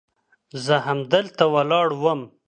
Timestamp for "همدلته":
0.87-1.45